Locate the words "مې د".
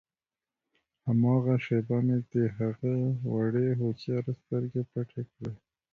2.05-2.33